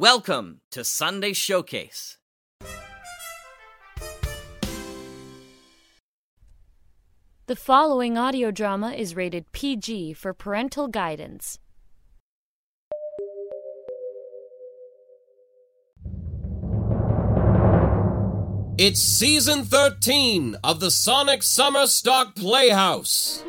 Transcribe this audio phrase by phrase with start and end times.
[0.00, 2.18] Welcome to Sunday Showcase.
[7.46, 11.58] The following audio drama is rated PG for parental guidance.
[18.78, 23.42] It's season 13 of the Sonic Summer Stock Playhouse.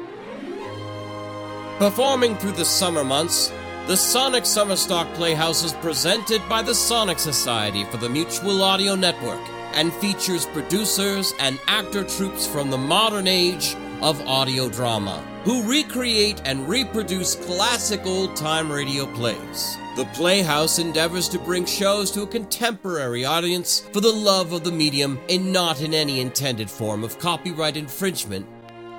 [1.77, 3.51] Performing through the summer months,
[3.89, 8.93] the Sonic Summer Stock Playhouse is presented by the Sonic Society for the Mutual Audio
[8.93, 9.41] Network
[9.73, 16.39] and features producers and actor troupes from the modern age of audio drama who recreate
[16.45, 19.75] and reproduce classic old time radio plays.
[19.95, 24.71] The Playhouse endeavors to bring shows to a contemporary audience for the love of the
[24.71, 28.45] medium and not in any intended form of copyright infringement.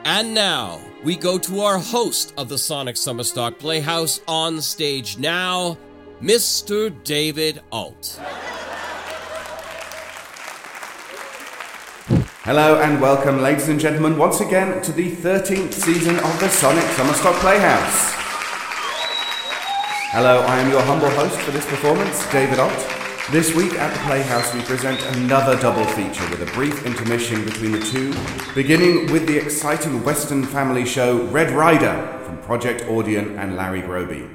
[0.04, 5.18] And now, we go to our host of the Sonic Summer Stock Playhouse on stage
[5.18, 5.76] now,
[6.22, 6.90] Mr.
[7.04, 8.18] David Alt.
[12.44, 16.84] Hello and welcome, ladies and gentlemen, once again to the 13th season of the Sonic
[16.92, 18.12] Summer Stock Playhouse.
[20.12, 22.99] Hello, I am your humble host for this performance, David Ott.
[23.30, 27.70] This week at the Playhouse, we present another double feature with a brief intermission between
[27.70, 28.12] the two,
[28.56, 34.34] beginning with the exciting Western family show Red Ryder from Project Audion and Larry Groebe.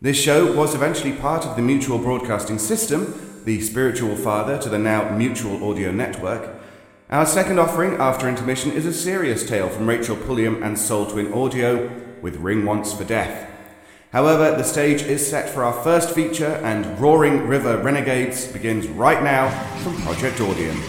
[0.00, 4.80] This show was eventually part of the Mutual Broadcasting System, the spiritual father to the
[4.80, 6.56] now Mutual Audio Network.
[7.10, 11.32] Our second offering after intermission is a serious tale from Rachel Pulliam and Soul Twin
[11.32, 11.88] Audio
[12.20, 13.48] with Ring Once for Death.
[14.10, 19.22] However, the stage is set for our first feature, and Roaring River Renegades begins right
[19.22, 19.50] now
[19.82, 20.82] from Project Audion.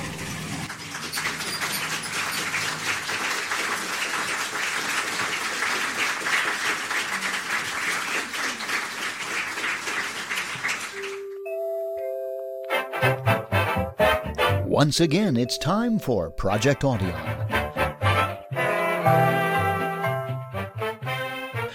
[14.65, 17.49] Once again, it's time for Project Audion.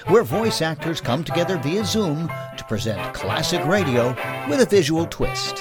[0.08, 2.28] Where voice actors come together via Zoom
[2.58, 4.14] to present classic radio
[4.50, 5.60] with a visual twist.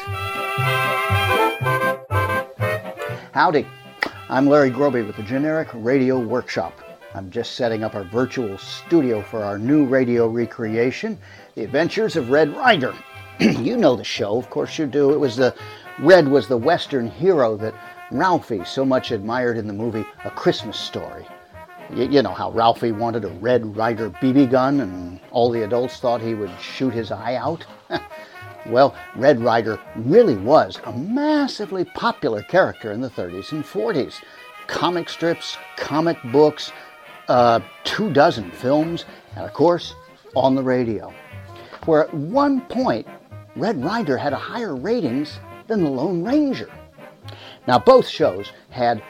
[3.32, 3.66] Howdy,
[4.28, 6.78] I'm Larry Groebe with the Generic Radio Workshop.
[7.16, 11.18] I'm just setting up our virtual studio for our new radio recreation,
[11.56, 12.94] The Adventures of Red Ryder.
[13.40, 15.14] you know the show, of course you do.
[15.14, 15.56] It was the
[16.00, 17.76] Red was the Western hero that
[18.12, 21.26] Ralphie so much admired in the movie A Christmas Story.
[21.92, 26.00] You, you know how Ralphie wanted a Red Ryder BB gun and all the adults
[26.00, 27.66] thought he would shoot his eye out?
[28.68, 34.22] well, Red Ryder really was a massively popular character in the 30s and 40s.
[34.68, 36.72] Comic strips, comic books,
[37.28, 39.06] uh, two dozen films,
[39.36, 39.94] and of course,
[40.36, 41.14] on the radio.
[41.86, 43.08] Where at one point,
[43.56, 46.70] Red Ryder had a higher ratings than the Lone Ranger.
[47.68, 49.04] Now, both shows had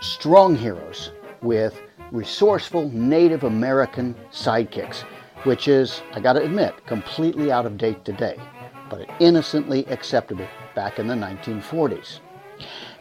[0.00, 1.10] strong heroes
[1.42, 1.80] with
[2.12, 5.02] resourceful Native American sidekicks,
[5.44, 8.36] which is, I gotta admit, completely out of date today,
[8.88, 12.20] but innocently acceptable back in the 1940s.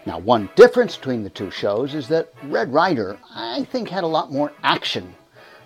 [0.06, 4.08] Now, one difference between the two shows is that Red Ryder, I think, had a
[4.08, 5.16] lot more action,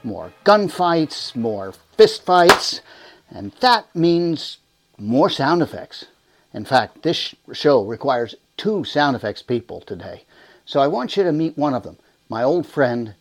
[0.03, 2.81] more gunfights, more fistfights,
[3.29, 4.57] and that means
[4.97, 6.05] more sound effects.
[6.53, 10.23] In fact, this show requires two sound effects people today.
[10.65, 11.97] So I want you to meet one of them,
[12.29, 13.15] my old friend,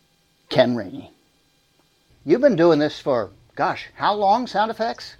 [0.53, 1.09] Ken Rainey.
[2.23, 5.15] You've been doing this for, gosh, how long, sound effects?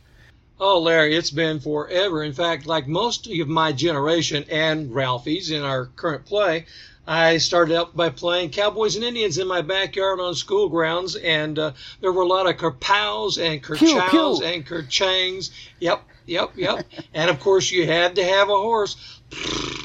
[0.59, 2.23] Oh, Larry, it's been forever.
[2.23, 6.67] In fact, like most of my generation and Ralphie's in our current play,
[7.07, 11.57] I started out by playing Cowboys and Indians in my backyard on school grounds, and
[11.57, 15.49] uh, there were a lot of kerpows and kerchows and kerchangs.
[15.79, 16.85] Yep, yep, yep.
[17.15, 19.19] and of course, you had to have a horse.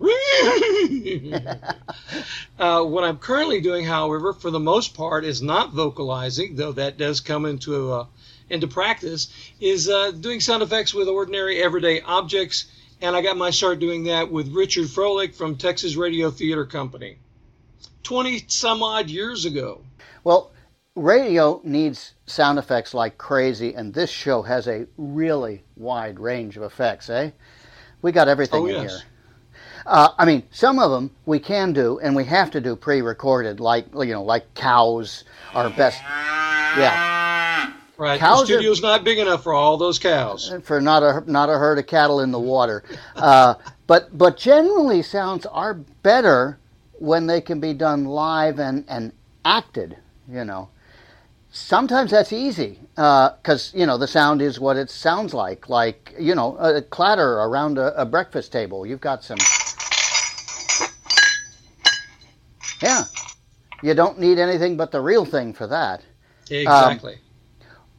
[2.58, 6.98] uh, what I'm currently doing, however, for the most part, is not vocalizing, though that
[6.98, 8.06] does come into uh,
[8.50, 9.28] into practice,
[9.60, 12.66] is uh, doing sound effects with ordinary everyday objects.
[13.00, 17.18] And I got my start doing that with Richard Froelich from Texas Radio Theater Company
[18.02, 19.82] 20 some odd years ago.
[20.24, 20.50] Well,
[20.96, 26.62] radio needs sound effects like crazy, and this show has a really wide range of
[26.64, 27.30] effects, eh?
[28.02, 28.90] We got everything Oh, in yes.
[28.92, 29.02] here.
[29.88, 33.58] Uh, I mean, some of them we can do, and we have to do pre-recorded,
[33.58, 35.24] like you know, like cows
[35.54, 36.00] are best.
[36.76, 38.20] Yeah, Right.
[38.20, 40.54] Cows are- the studio's not big enough for all those cows.
[40.62, 42.84] for not a not a herd of cattle in the water.
[43.16, 43.54] Uh,
[43.88, 46.58] but but generally, sounds are better
[47.00, 49.12] when they can be done live and and
[49.44, 49.96] acted.
[50.30, 50.68] You know,
[51.50, 56.14] sometimes that's easy because uh, you know the sound is what it sounds like like
[56.20, 59.38] you know a clatter around a, a, breakfast table you've got some
[62.82, 63.04] yeah
[63.82, 66.02] you don't need anything but the real thing for that
[66.50, 67.18] exactly um,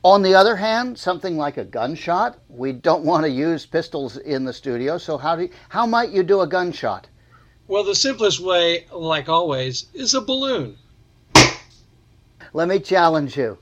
[0.03, 4.45] on the other hand something like a gunshot we don't want to use pistols in
[4.45, 7.07] the studio so how do you, how might you do a gunshot
[7.67, 10.77] well the simplest way like always is a balloon
[12.53, 13.57] let me challenge you.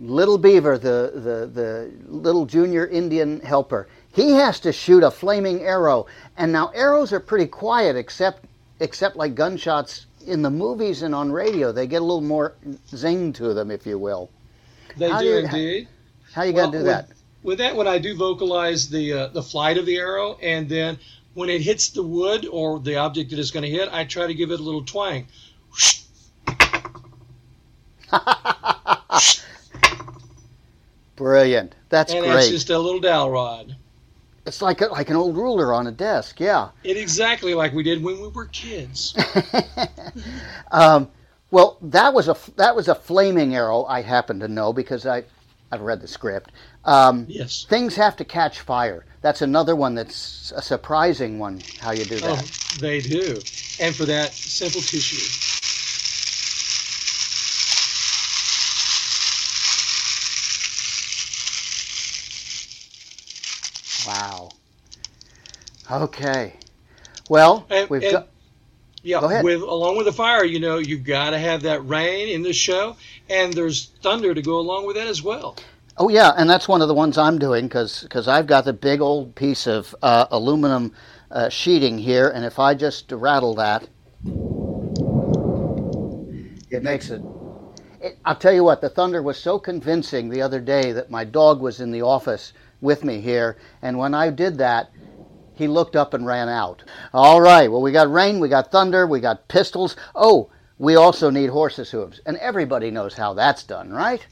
[0.00, 5.62] Little Beaver, the, the, the little junior Indian helper, he has to shoot a flaming
[5.62, 6.06] arrow.
[6.36, 8.44] And now arrows are pretty quiet except
[8.80, 11.72] except like gunshots in the movies and on radio.
[11.72, 12.54] They get a little more
[12.94, 14.30] zing to them, if you will.
[14.96, 15.88] They how do, you, indeed.
[16.32, 17.08] How, how you well, gonna do with, that?
[17.42, 20.98] With that one, I do vocalize the uh, the flight of the arrow, and then
[21.34, 24.26] when it hits the wood or the object that it's going to hit, I try
[24.26, 25.28] to give it a little twang.
[31.16, 31.74] Brilliant.
[31.88, 32.30] That's and great.
[32.30, 33.76] And it's just a little dowel rod.
[34.48, 36.40] It's like a, like an old ruler on a desk.
[36.40, 36.70] Yeah.
[36.82, 39.14] It exactly like we did when we were kids.
[40.70, 41.10] um,
[41.50, 43.84] well, that was a that was a flaming arrow.
[43.84, 45.24] I happen to know because I
[45.70, 46.52] I've read the script.
[46.86, 47.66] Um, yes.
[47.68, 49.04] Things have to catch fire.
[49.20, 51.60] That's another one that's a surprising one.
[51.78, 52.42] How you do that?
[52.42, 53.40] Oh, they do,
[53.80, 55.44] and for that simple tissue.
[64.08, 64.37] Wow.
[65.90, 66.54] Okay.
[67.30, 68.28] Well, and, we've and, got.
[69.02, 72.28] Yeah, Go with along with the fire, you know, you've got to have that rain
[72.28, 72.96] in the show,
[73.30, 75.56] and there's thunder to go along with that as well.
[75.96, 78.72] Oh yeah, and that's one of the ones I'm doing because because I've got the
[78.72, 80.92] big old piece of uh, aluminum
[81.30, 83.88] uh, sheeting here, and if I just rattle that,
[86.70, 87.22] it makes it,
[88.00, 88.18] it.
[88.24, 91.60] I'll tell you what, the thunder was so convincing the other day that my dog
[91.60, 93.56] was in the office with me here.
[93.82, 94.90] And when I did that,
[95.58, 96.84] he looked up and ran out.
[97.12, 99.96] All right, well, we got rain, we got thunder, we got pistols.
[100.14, 102.20] Oh, we also need horses' hooves.
[102.26, 104.24] And everybody knows how that's done, right?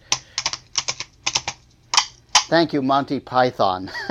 [2.48, 3.90] Thank you, Monty Python.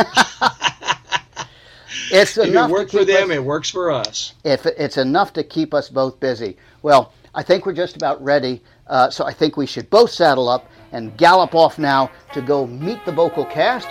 [2.12, 4.34] it's if enough it worked for them, us, it works for us.
[4.44, 6.58] If it's enough to keep us both busy.
[6.82, 10.50] Well, I think we're just about ready, uh, so I think we should both saddle
[10.50, 13.88] up and gallop off now to go meet the vocal cast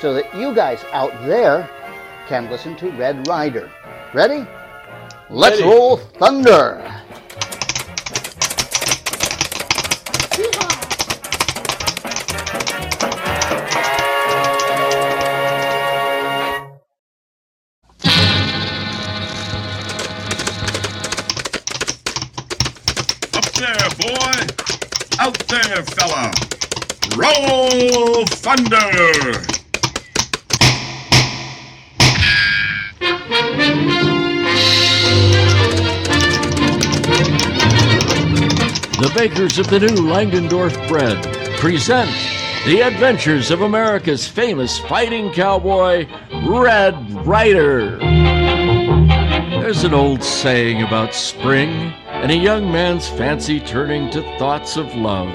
[0.00, 1.68] so that you guys out there
[2.28, 3.70] can listen to Red Ryder.
[4.14, 4.46] Ready?
[5.30, 5.70] Let's Ready.
[5.70, 6.80] roll thunder!
[23.34, 24.46] Up there, boy!
[25.18, 26.32] Out there, fella!
[27.16, 29.61] Roll thunder!
[39.14, 41.22] Bakers of the new Langendorf bread
[41.58, 42.10] present
[42.64, 46.06] the adventures of America's famous fighting cowboy,
[46.46, 47.98] Red Ryder.
[49.60, 51.68] There's an old saying about spring
[52.06, 55.32] and a young man's fancy turning to thoughts of love.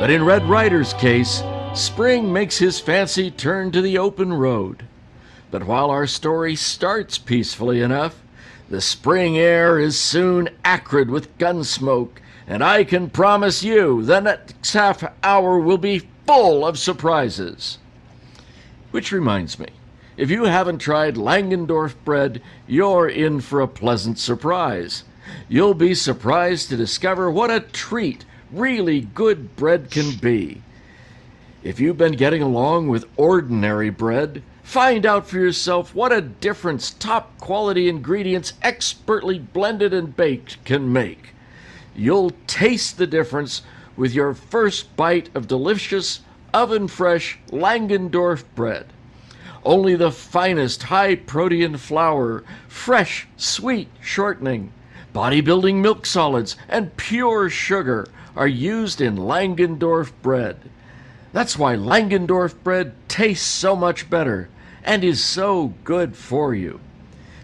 [0.00, 1.42] But in Red Ryder's case,
[1.74, 4.84] spring makes his fancy turn to the open road.
[5.50, 8.22] But while our story starts peacefully enough,
[8.68, 14.20] the spring air is soon acrid with gun smoke and I can promise you the
[14.20, 17.78] next half hour will be full of surprises.
[18.90, 19.68] Which reminds me,
[20.16, 25.04] if you haven't tried Langendorf bread, you're in for a pleasant surprise.
[25.46, 30.62] You'll be surprised to discover what a treat really good bread can be.
[31.62, 36.92] If you've been getting along with ordinary bread, find out for yourself what a difference
[36.92, 41.34] top quality ingredients expertly blended and baked can make.
[41.98, 43.62] You'll taste the difference
[43.96, 46.20] with your first bite of delicious,
[46.54, 48.86] oven fresh Langendorf bread.
[49.64, 54.72] Only the finest high protein flour, fresh, sweet shortening,
[55.12, 60.70] bodybuilding milk solids, and pure sugar are used in Langendorf bread.
[61.32, 64.48] That's why Langendorf bread tastes so much better
[64.84, 66.78] and is so good for you.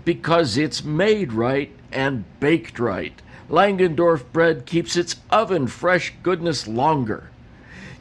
[0.05, 3.21] Because it's made right and baked right.
[3.51, 7.31] Langendorf bread keeps its oven fresh goodness longer.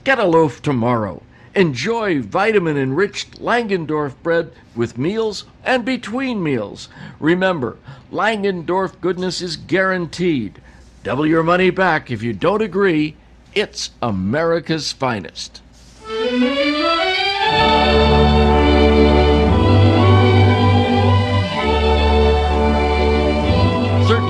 [0.03, 1.21] Get a loaf tomorrow.
[1.55, 6.89] Enjoy vitamin enriched Langendorf bread with meals and between meals.
[7.19, 7.77] Remember,
[8.11, 10.59] Langendorf goodness is guaranteed.
[11.03, 13.15] Double your money back if you don't agree
[13.53, 15.61] It's America's finest.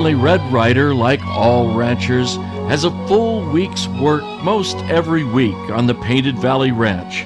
[0.04, 2.36] Certainly, Red Ryder, like all ranchers,
[2.68, 7.24] has a full week's work most every week on the Painted Valley Ranch.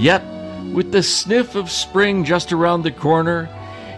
[0.00, 0.24] Yet,
[0.72, 3.50] with the sniff of spring just around the corner,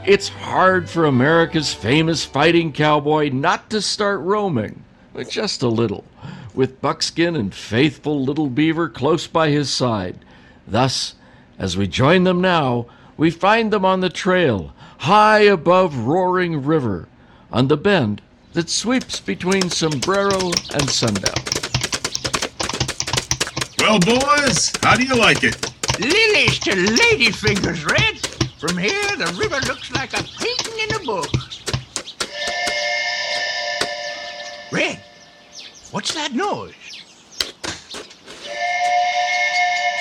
[0.04, 4.82] it's hard for America's famous fighting cowboy not to start roaming,
[5.14, 6.04] but just a little,
[6.52, 10.18] with Buckskin and faithful Little Beaver close by his side.
[10.66, 11.14] Thus,
[11.60, 17.06] as we join them now, we find them on the trail, high above Roaring River,
[17.52, 18.22] on the bend
[18.52, 21.34] that sweeps between Sombrero and Sundown.
[23.78, 25.56] Well, boys, how do you like it?
[26.00, 28.18] Lilies to lady fingers, Red.
[28.58, 31.28] From here, the river looks like a painting in a book.
[34.72, 35.00] Red,
[35.92, 36.74] what's that noise?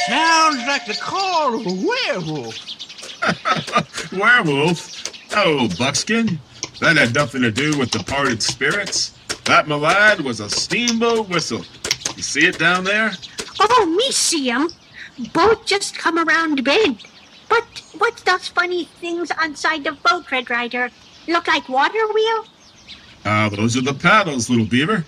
[0.08, 2.58] Sounds like the call of a werewolf.
[4.14, 5.04] Werewolf?
[5.36, 6.40] Oh, Buckskin.
[6.80, 9.18] That had nothing to do with departed spirits.
[9.46, 11.64] That malad was a steamboat whistle.
[12.16, 13.12] You see it down there?
[13.60, 14.70] Oh, me see 'em.
[15.34, 17.04] Boat just come around bend.
[17.48, 17.64] But
[17.98, 20.90] what's those funny things on side the boat, Red Ryder?
[21.28, 22.46] Look like water wheel?
[23.24, 25.06] Ah, those are the paddles, little beaver.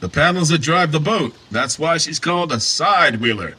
[0.00, 1.34] The paddles that drive the boat.
[1.50, 3.56] That's why she's called a side wheeler.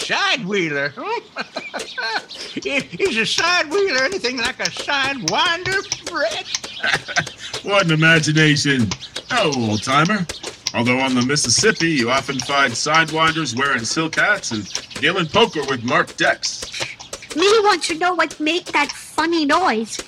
[0.00, 0.92] Side wheeler?
[2.64, 5.80] Is a side wheeler anything like a sidewinder,
[6.12, 6.46] Red?
[7.62, 8.88] What an imagination.
[9.30, 10.26] Oh, old timer.
[10.74, 15.84] Although on the Mississippi, you often find sidewinders wearing silk hats and dealing poker with
[15.84, 16.64] marked decks.
[17.36, 19.98] Me want to know what make that funny noise.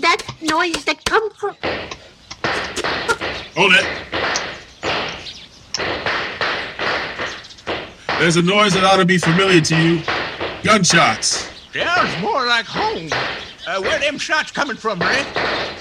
[0.00, 1.56] That noise that come from...
[3.56, 4.47] Hold it.
[8.18, 10.02] There's a noise that ought to be familiar to you.
[10.64, 11.48] Gunshots.
[11.72, 13.08] Sounds more like home.
[13.64, 15.24] Uh, where them shots coming from, Red?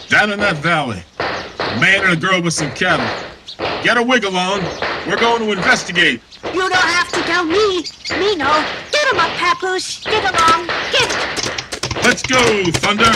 [0.08, 1.02] Down in that valley.
[1.20, 3.08] A man and a girl with some cattle.
[3.84, 4.62] Get a wiggle on.
[5.08, 6.22] We're going to investigate.
[6.54, 7.84] You don't have to tell me.
[8.20, 8.64] Me know.
[8.92, 10.04] Get 'em up, Papoose.
[10.04, 10.68] Get along.
[10.92, 11.10] Get...
[12.04, 12.38] Let's go,
[12.72, 13.12] Thunder.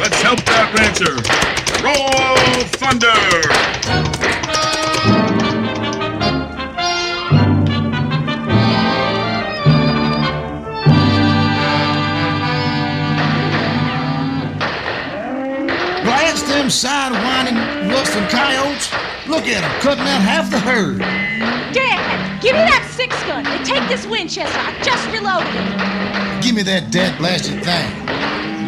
[0.00, 1.14] Let's help that rancher.
[1.84, 4.79] Roll Thunder!
[16.70, 18.92] Them sidewinding Wilson coyotes.
[19.26, 20.98] Look at them cutting out half the herd.
[21.72, 24.58] Dad, give me that six gun and take this Winchester.
[24.58, 26.42] I just reloaded it.
[26.42, 27.90] Give me that dead blasted thing.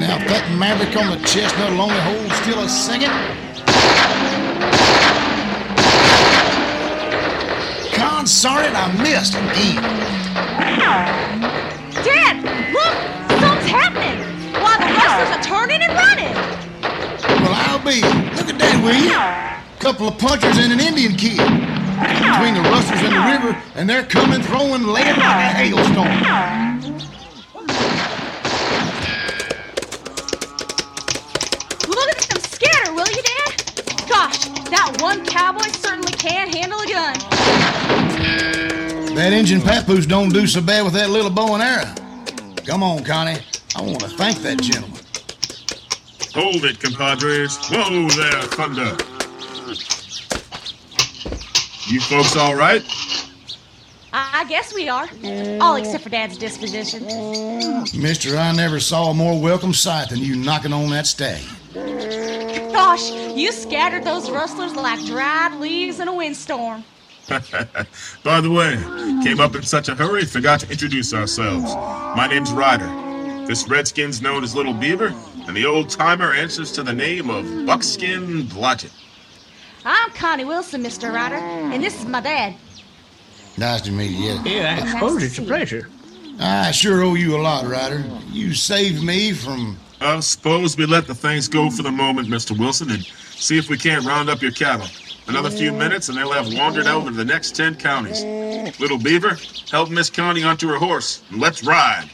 [0.01, 3.13] Now, if that maverick on the chestnut will only hold still a second.
[7.95, 9.79] Consort it, I missed again.
[12.03, 12.35] Dad,
[12.73, 12.97] look!
[13.39, 14.19] Something's happening!
[14.59, 16.62] While the rustlers are turning and running!
[17.85, 18.01] Be.
[18.01, 19.11] Look at that, will you?
[19.81, 21.37] Couple of punchers and an Indian kid.
[21.37, 26.07] Between the rustlers and the river, and they're coming, throwing lead like a hailstorm.
[31.89, 33.51] Look at them scatter, will you, Dad?
[34.09, 37.15] Gosh, that one cowboy certainly can handle a gun.
[39.17, 41.93] That Injun papoose don't do so bad with that little bow and arrow.
[42.65, 43.41] Come on, Connie.
[43.75, 45.02] I want to thank that gentleman.
[46.35, 47.59] Hold it, compadres.
[47.69, 48.97] Whoa there, Thunder.
[51.93, 52.83] You folks all right?
[54.15, 55.09] I guess we are.
[55.61, 57.05] All except for Dad's disposition.
[57.95, 61.43] Mister, I never saw a more welcome sight than you knocking on that stag.
[62.73, 66.85] Gosh, you scattered those rustlers like dried leaves in a windstorm.
[68.25, 68.77] By the way,
[69.23, 71.75] came up in such a hurry, forgot to introduce ourselves.
[72.17, 73.02] My name's Ryder.
[73.47, 75.13] This redskin's known as Little Beaver,
[75.47, 78.93] and the old timer answers to the name of Buckskin Blodgett.
[79.85, 81.13] I'm Connie Wilson, Mr.
[81.13, 82.55] Ryder, and this is my dad.
[83.59, 84.39] Nice to meet you.
[84.45, 85.89] Yeah, I Nice suppose to it's a pleasure.
[86.39, 88.05] I sure owe you a lot, Ryder.
[88.31, 89.77] You saved me from.
[90.01, 92.59] I suppose we let the things go for the moment, Mr.
[92.59, 94.87] Wilson, and see if we can't round up your cattle.
[95.29, 98.25] Another few minutes, and they'll have wandered out into the next ten counties.
[98.81, 99.37] Little Beaver,
[99.71, 102.09] help Miss Connie onto her horse, and let's ride.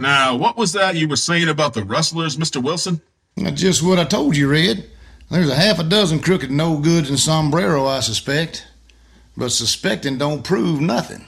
[0.00, 2.62] Now, what was that you were saying about the rustlers, Mr.
[2.62, 3.00] Wilson?
[3.54, 4.88] Just what I told you, Red.
[5.30, 8.66] There's a half a dozen crooked no goods in Sombrero, I suspect.
[9.36, 11.26] But suspecting don't prove nothing.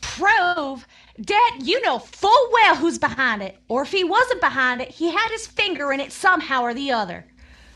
[0.00, 0.86] Prove?
[1.20, 3.56] Dad, you know full well who's behind it.
[3.68, 6.92] Or if he wasn't behind it, he had his finger in it somehow or the
[6.92, 7.24] other.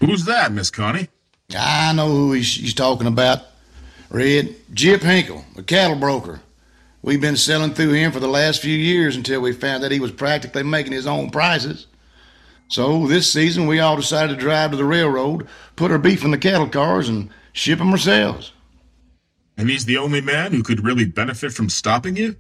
[0.05, 1.09] Who's that, Miss Connie?
[1.57, 3.41] I know who he's, he's talking about.
[4.11, 6.41] Red, Jip Hinkle, a cattle broker.
[7.03, 10.01] We've been selling through him for the last few years until we found that he
[10.01, 11.87] was practically making his own prices.
[12.69, 16.31] So this season we all decided to drive to the railroad, put our beef in
[16.31, 18.53] the cattle cars, and ship 'em ourselves.
[19.57, 22.37] And he's the only man who could really benefit from stopping you?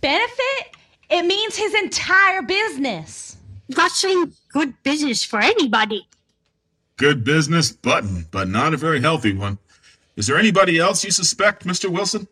[0.00, 0.76] Benefit?
[1.10, 3.36] It means his entire business.
[3.76, 6.06] Rustling good business for anybody.
[6.98, 9.58] Good business, button, but not a very healthy one.
[10.16, 11.88] Is there anybody else you suspect, Mr.
[11.88, 12.26] Wilson?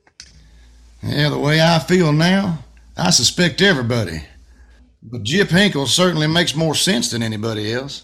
[1.02, 2.64] Yeah, the way I feel now,
[2.96, 4.22] I suspect everybody.
[5.04, 8.02] But Jip Hinkle certainly makes more sense than anybody else.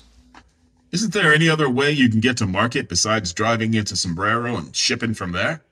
[0.93, 4.77] Isn't there any other way you can get to market besides driving into Sombrero and
[4.77, 5.65] shipping from there?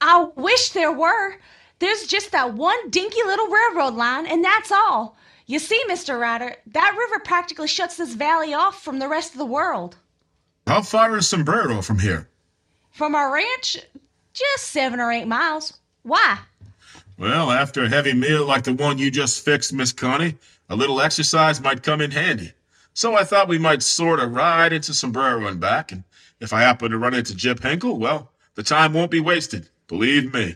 [0.00, 1.36] I wish there were.
[1.78, 5.16] There's just that one dinky little railroad line, and that's all.
[5.50, 6.16] You see, Mr.
[6.16, 9.96] Ryder, that river practically shuts this valley off from the rest of the world.
[10.68, 12.28] How far is Sombrero from here?
[12.92, 13.76] From our ranch,
[14.32, 15.80] just seven or eight miles.
[16.04, 16.38] Why?
[17.18, 20.36] Well, after a heavy meal like the one you just fixed, Miss Connie,
[20.68, 22.52] a little exercise might come in handy.
[22.94, 26.04] So I thought we might sort of ride into Sombrero and back, and
[26.38, 29.68] if I happen to run into Jip Hinkle, well, the time won't be wasted.
[29.88, 30.54] Believe me.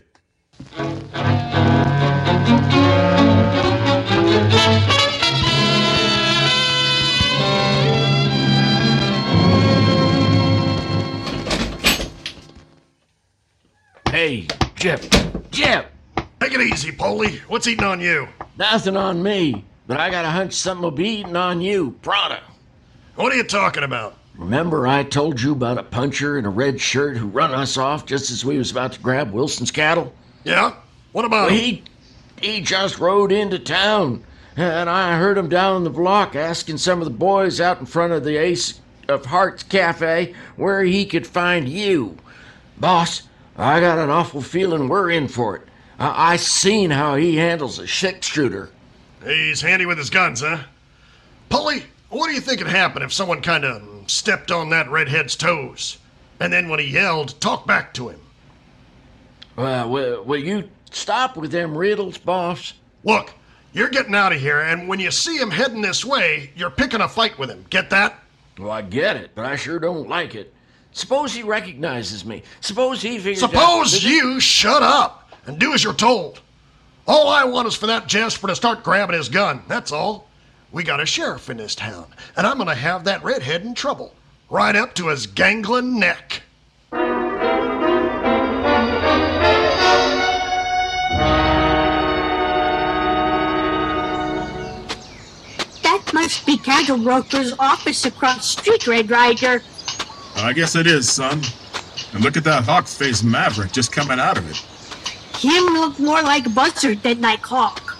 [14.25, 15.03] Hey, Jip.
[15.51, 15.91] Jip!
[16.39, 17.41] Take it easy, Polly.
[17.47, 18.27] What's eating on you?
[18.57, 22.39] Nothing on me, but I got a hunch something will be eating on you, pronto.
[23.17, 24.17] What are you talking about?
[24.35, 28.07] Remember I told you about a puncher in a red shirt who run us off
[28.07, 30.11] just as we was about to grab Wilson's cattle?
[30.43, 30.73] Yeah?
[31.11, 31.59] What about well, him?
[31.59, 31.83] he
[32.41, 34.23] he just rode into town,
[34.57, 38.11] and I heard him down the block asking some of the boys out in front
[38.11, 42.17] of the Ace of Hearts Cafe where he could find you.
[42.79, 43.21] Boss,
[43.57, 45.67] I got an awful feeling we're in for it.
[45.97, 48.69] I, I seen how he handles a six shooter.
[49.23, 50.63] He's handy with his guns, huh?
[51.49, 55.35] Polly, what do you think would happen if someone kind of stepped on that redhead's
[55.35, 55.97] toes?
[56.39, 58.19] And then when he yelled, talk back to him.
[59.55, 62.73] Well, will, will you stop with them riddles, boss?
[63.03, 63.33] Look,
[63.71, 67.01] you're getting out of here, and when you see him heading this way, you're picking
[67.01, 67.65] a fight with him.
[67.69, 68.19] Get that?
[68.57, 70.53] Well, I get it, but I sure don't like it.
[70.95, 72.41] Suppose he recognizes me.
[72.61, 76.39] Suppose he figures out Suppose that- you shut up and do as you're told.
[77.05, 79.61] All I want is for that Jasper to start grabbing his gun.
[79.67, 80.29] That's all.
[80.71, 82.05] We got a sheriff in this town,
[82.37, 84.13] and I'm going to have that redhead in trouble.
[84.49, 86.43] Right up to his gangling neck.
[95.83, 99.61] That must be Cattle Broker's office across the street, Red Ryder.
[100.35, 101.41] I guess it is, son.
[102.13, 104.57] And look at that hawk-faced maverick just coming out of it.
[105.39, 107.97] Him look more like Buzzard than like Hawk.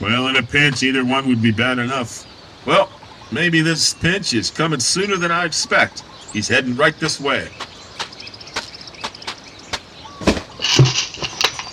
[0.00, 2.26] Well, in a pinch, either one would be bad enough.
[2.66, 2.90] Well,
[3.32, 6.02] maybe this pinch is coming sooner than I expect.
[6.32, 7.48] He's heading right this way.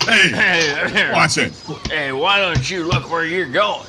[0.06, 1.12] Hey, Hey, there.
[1.12, 1.52] watch it.
[1.90, 3.86] Hey, why don't you look where you're going?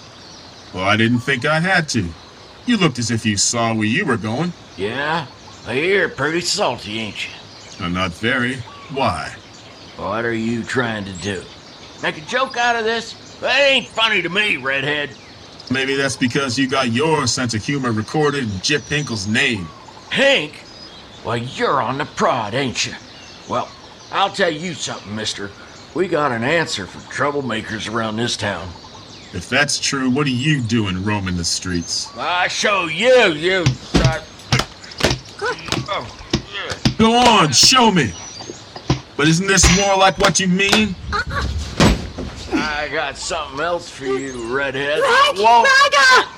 [0.73, 2.05] Well, I didn't think I had to.
[2.65, 4.51] You looked as if you saw where you were going.
[4.77, 5.27] Yeah?
[5.67, 7.33] I hear pretty salty, ain't you?
[7.85, 8.55] I'm not very.
[8.91, 9.35] Why?
[9.97, 11.43] What are you trying to do?
[12.01, 13.13] Make a joke out of this?
[13.41, 15.11] That ain't funny to me, redhead.
[15.71, 19.65] Maybe that's because you got your sense of humor recorded in Jip Hinkle's name.
[20.09, 20.63] Hank?
[21.23, 22.93] Well, you're on the prod, ain't you?
[23.47, 23.69] Well,
[24.11, 25.51] I'll tell you something, mister.
[25.93, 28.67] We got an answer for troublemakers around this town.
[29.33, 32.09] If that's true, what are you doing roaming the streets?
[32.17, 33.63] I show you, you.
[33.95, 34.21] uh,
[36.97, 38.11] Go on, show me.
[39.17, 40.95] But isn't this more like what you mean?
[42.53, 44.99] I got something else for you, redhead.
[44.99, 45.63] Red Whoa.
[45.63, 46.29] Rider!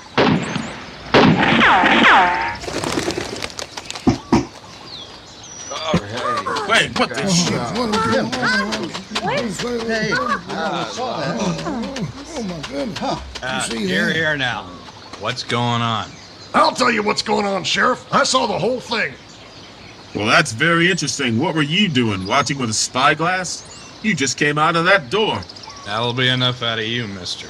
[5.74, 6.70] Oh, hey.
[6.70, 7.52] Wait, what the shit?
[9.86, 11.36] Hey, I saw that.
[12.34, 13.02] Oh my goodness.
[13.42, 14.16] Uh, see here, that?
[14.16, 14.64] here now.
[15.20, 16.08] What's going on?
[16.54, 18.06] I'll tell you what's going on, Sheriff.
[18.12, 19.14] I saw the whole thing.
[20.14, 21.38] Well, that's very interesting.
[21.38, 22.26] What were you doing?
[22.26, 23.68] Watching with a spyglass?
[24.02, 25.40] You just came out of that door.
[25.86, 27.48] That'll be enough out of you, mister.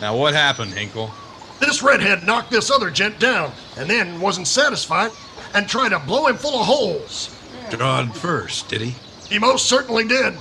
[0.00, 1.10] Now, what happened, Hinkle?
[1.58, 5.10] This redhead knocked this other gent down, and then wasn't satisfied,
[5.54, 7.36] and tried to blow him full of holes.
[7.70, 8.94] Drawed first, did he?
[9.28, 10.34] He most certainly did.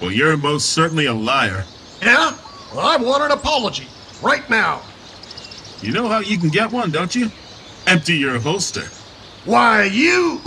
[0.00, 1.64] Well, you're most certainly a liar.
[2.02, 2.36] Yeah?
[2.74, 3.88] Well, I want an apology.
[4.22, 4.82] Right now.
[5.80, 7.30] You know how you can get one, don't you?
[7.86, 8.84] Empty your holster.
[9.44, 10.40] Why, you.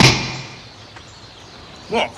[1.90, 2.08] Whoa.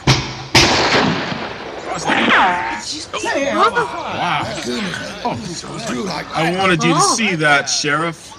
[6.35, 8.33] I wanted you to see that, Sheriff.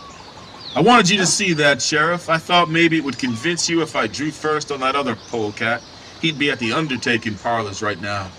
[0.76, 2.30] I wanted you to see that, Sheriff.
[2.30, 5.82] I thought maybe it would convince you if I drew first on that other polecat.
[6.22, 8.30] He'd be at the undertaking parlors right now.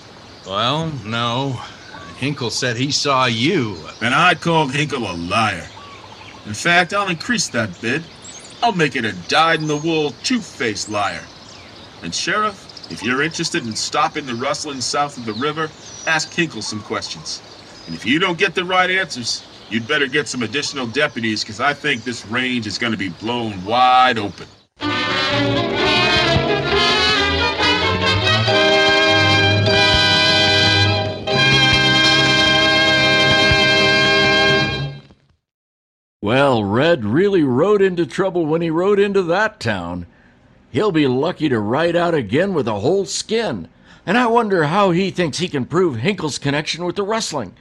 [0.47, 1.61] Well, no.
[2.19, 3.77] Hinkle said he saw you.
[4.03, 5.67] And I called Hinkle a liar.
[6.47, 8.05] In fact, I'll increase that bid.
[8.63, 11.25] I'll make it a dyed-in-the-wool, two-faced liar.
[12.03, 15.71] And Sheriff, if you're interested in stopping the rustling south of the river,
[16.07, 17.43] ask Hinkle some questions.
[17.87, 21.61] And if you don't get the right answers, you'd better get some additional deputies, because
[21.61, 24.47] I think this range is going to be blown wide open.
[36.23, 40.07] Well, Red really rode into trouble when he rode into that town.
[40.75, 43.69] He'll be lucky to ride out again with a whole skin.
[44.05, 47.55] And I wonder how he thinks he can prove Hinkle's connection with the rustling.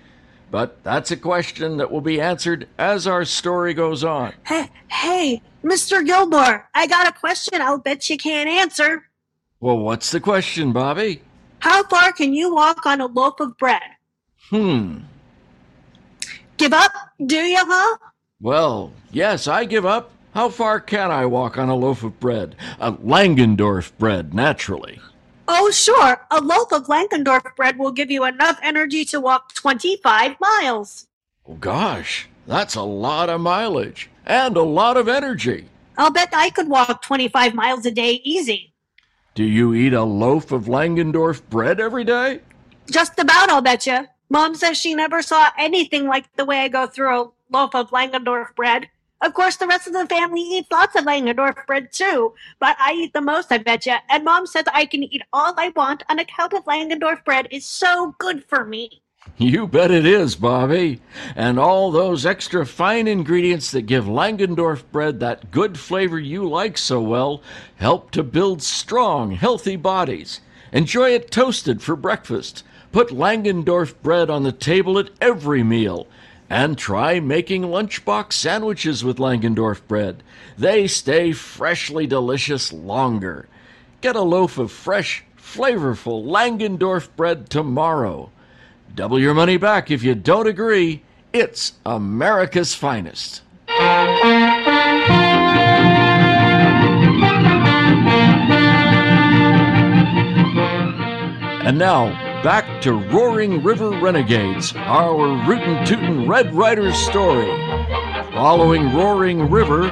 [0.49, 4.33] But that's a question that will be answered as our story goes on.
[4.47, 6.03] Hey, hey, Mr.
[6.03, 9.07] Gilmore, I got a question I'll bet you can't answer.
[9.59, 11.21] Well, what's the question, Bobby?
[11.59, 13.83] How far can you walk on a loaf of bread?
[14.49, 15.01] Hmm.
[16.57, 16.91] Give up?
[17.23, 17.97] Do you, huh?
[18.41, 20.12] Well, yes, I give up.
[20.33, 22.55] How far can I walk on a loaf of bread?
[22.79, 24.99] A Langendorf bread, naturally.
[25.47, 26.25] Oh, sure.
[26.31, 31.05] A loaf of Langendorf bread will give you enough energy to walk 25 miles.
[31.47, 35.67] Oh, gosh, that's a lot of mileage and a lot of energy.
[35.99, 38.73] I'll bet I could walk 25 miles a day easy.
[39.35, 42.39] Do you eat a loaf of Langendorf bread every day?
[42.89, 44.07] Just about, I'll bet you.
[44.29, 47.91] Mom says she never saw anything like the way I go through a loaf of
[47.91, 48.89] Langendorf bread.
[49.23, 52.91] Of course, the rest of the family eats lots of Langendorf bread too, but I
[52.91, 54.01] eat the most, I betcha.
[54.09, 57.65] And Mom says I can eat all I want on account of Langendorf bread is
[57.65, 59.01] so good for me.
[59.37, 60.99] You bet it is, Bobby.
[61.37, 66.77] And all those extra fine ingredients that give Langendorf bread that good flavor you like
[66.77, 67.41] so well
[67.77, 70.41] help to build strong, healthy bodies.
[70.73, 72.65] Enjoy it toasted for breakfast.
[72.91, 76.07] Put Langendorf bread on the table at every meal.
[76.53, 80.21] And try making lunchbox sandwiches with Langendorf bread.
[80.55, 83.47] They stay freshly delicious longer.
[84.01, 88.29] Get a loaf of fresh, flavorful Langendorf bread tomorrow.
[88.93, 91.01] Double your money back if you don't agree.
[91.33, 93.41] It's America's finest.
[101.65, 107.47] And now, back to Roaring River Renegades, our rootin' tootin' Red Ryder's story.
[108.33, 109.83] Following Roaring River,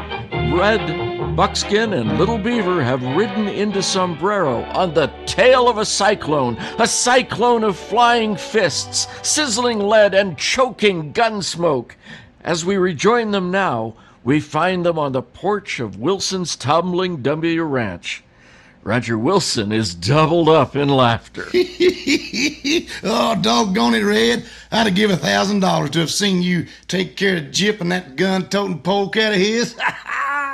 [0.54, 6.58] Red, Buckskin, and Little Beaver have ridden into Sombrero on the tail of a cyclone,
[6.78, 11.96] a cyclone of flying fists, sizzling lead, and choking gun smoke.
[12.42, 13.94] As we rejoin them now,
[14.26, 18.26] we find them on the porch of Wilson's Tumbling W Ranch.
[18.84, 21.46] Roger Wilson is doubled up in laughter.
[23.04, 24.46] oh, doggone it, Red.
[24.72, 27.92] I'd have give a thousand dollars to have seen you take care of Jip and
[27.92, 29.76] that gun-toting polecat of his.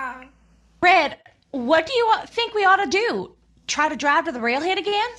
[0.81, 1.17] Red,
[1.51, 3.31] what do you think we ought to do?
[3.67, 5.09] Try to drive to the railhead again?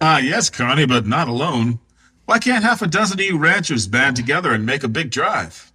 [0.00, 1.78] Ah, yes, Connie, but not alone.
[2.24, 5.70] Why can't half a dozen of you ranchers band together and make a big drive?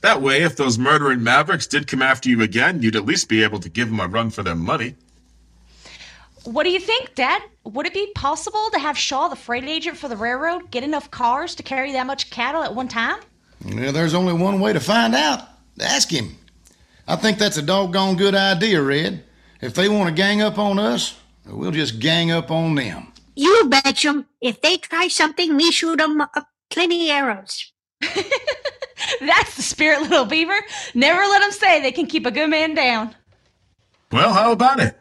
[0.00, 3.42] That way, if those murdering mavericks did come after you again, you'd at least be
[3.42, 4.94] able to give them a run for their money.
[6.48, 7.42] What do you think, Dad?
[7.64, 11.10] Would it be possible to have Shaw, the freight agent for the railroad, get enough
[11.10, 13.20] cars to carry that much cattle at one time?
[13.62, 15.40] Well, there's only one way to find out.
[15.78, 16.38] Ask him.
[17.06, 19.24] I think that's a doggone good idea, Red.
[19.60, 23.12] If they want to gang up on us, we'll just gang up on them.
[23.36, 24.24] You bet 'em.
[24.40, 26.28] If they try something, we shoot 'em uh,
[26.70, 27.70] plenty arrows.
[28.00, 30.58] That's the spirit, little beaver.
[30.94, 33.14] Never let them say they can keep a good man down.
[34.10, 34.98] Well, how about it?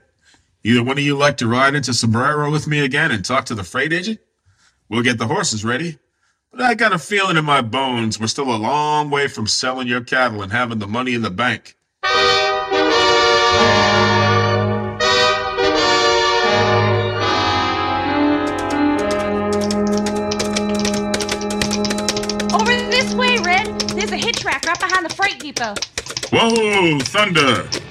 [0.68, 3.56] Either one of you like to ride into Sombrero with me again and talk to
[3.56, 4.20] the freight agent?
[4.90, 5.98] We'll get the horses ready.
[6.52, 9.88] But I got a feeling in my bones we're still a long way from selling
[9.88, 11.78] your cattle and having the money in the bank.
[22.54, 23.80] Over this way, Red.
[23.92, 25.76] There's a hitch rack right behind the freight depot.
[26.30, 27.87] Whoa, thunder!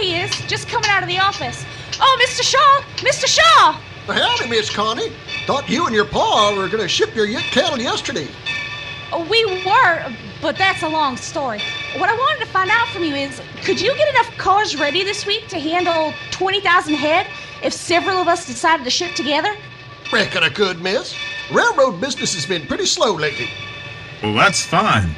[0.00, 1.64] He is, just coming out of the office.
[2.00, 2.42] Oh, Mr.
[2.42, 2.82] Shaw!
[2.96, 3.26] Mr.
[3.26, 3.72] Shaw!
[4.06, 5.12] Howdy, Miss Connie.
[5.46, 8.28] Thought you and your pa were going to ship your cattle yesterday.
[9.12, 11.60] Oh, we were, but that's a long story.
[11.96, 15.04] What I wanted to find out from you is could you get enough cars ready
[15.04, 17.26] this week to handle 20,000 head
[17.62, 19.54] if several of us decided to ship together?
[20.12, 21.14] Reckon I could, miss.
[21.52, 23.48] Railroad business has been pretty slow lately.
[24.22, 25.14] Well, that's fine.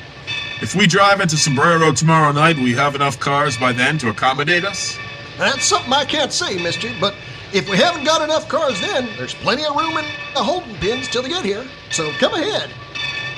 [0.63, 4.65] If we drive into Sombrero tomorrow night, we have enough cars by then to accommodate
[4.65, 4.97] us?
[5.37, 7.17] That's something I can't say, mister, but
[7.53, 11.09] if we haven't got enough cars then, there's plenty of room in the holding pins
[11.09, 11.67] till they get here.
[11.91, 12.71] So come ahead.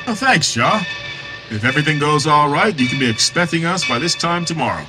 [0.07, 0.83] Oh, thanks, Shaw.
[1.51, 4.85] If everything goes all right, you can be expecting us by this time tomorrow.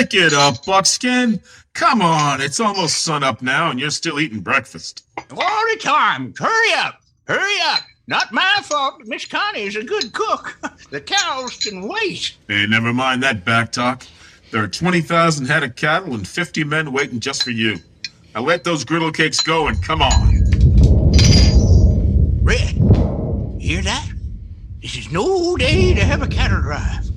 [0.00, 1.42] Shake it up, Buckskin.
[1.74, 5.04] Come on, it's almost sunup now, and you're still eating breakfast.
[5.28, 6.32] The time.
[6.38, 7.02] Hurry up.
[7.24, 7.82] Hurry up.
[8.06, 8.94] Not my fault.
[8.96, 10.58] but Miss Connie is a good cook.
[10.90, 12.34] the cows can wait.
[12.48, 14.06] Hey, never mind that back talk.
[14.50, 17.76] There are 20,000 head of cattle and 50 men waiting just for you.
[18.34, 20.30] Now let those griddle cakes go and come on.
[22.42, 24.08] Red, hear that?
[24.80, 27.09] This is no day to have a cattle drive.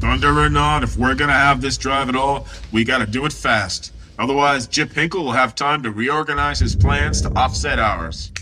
[0.00, 3.32] Thunder or not, if we're gonna have this drive at all, we gotta do it
[3.32, 3.92] fast.
[4.18, 8.32] Otherwise, Jip Hinkle will have time to reorganize his plans to offset ours.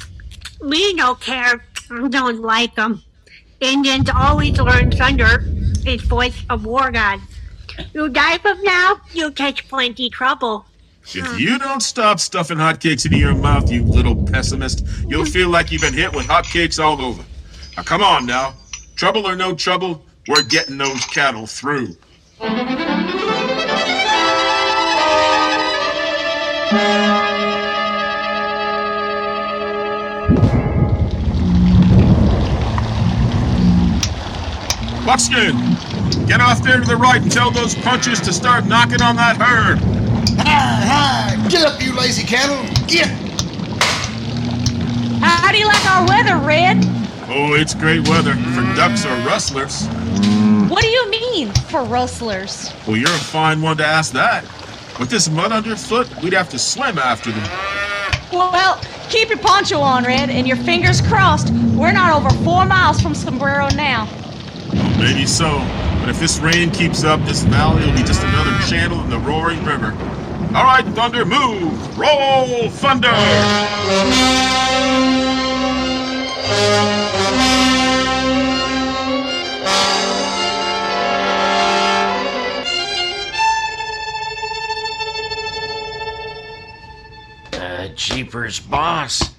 [0.60, 1.64] We don't care.
[1.90, 3.02] I don't like them.
[3.60, 5.44] Indians always learn thunder
[5.84, 7.20] is voice of war god.
[7.92, 10.64] You die from now, you'll catch plenty trouble.
[11.14, 15.72] If you don't stop stuffing hotcakes into your mouth, you little pessimist, you'll feel like
[15.72, 17.24] you've been hit with hotcakes all over.
[17.76, 18.54] Now come on now.
[18.96, 21.96] Trouble or no trouble, we're getting those cattle through.
[35.06, 35.56] Buckskin,
[36.26, 39.38] get off there to the right and tell those punchers to start knocking on that
[39.38, 39.78] herd.
[40.40, 42.62] Hi, hi, get up, you lazy cattle.
[42.86, 43.08] Get.
[45.22, 47.07] How do you like our weather, Red?
[47.30, 49.86] Oh, it's great weather for ducks or rustlers.
[50.70, 52.72] What do you mean, for rustlers?
[52.86, 54.44] Well, you're a fine one to ask that.
[54.98, 57.50] With this mud underfoot, we'd have to swim after them.
[58.32, 61.52] Well, keep your poncho on, Red, and your fingers crossed.
[61.74, 64.08] We're not over four miles from Sombrero now.
[64.98, 65.58] Maybe so,
[66.00, 69.18] but if this rain keeps up, this valley will be just another channel in the
[69.18, 69.92] roaring river.
[70.54, 71.98] All right, Thunder, move!
[71.98, 73.12] Roll, Thunder!
[87.52, 89.34] Uh, jeepers, boss.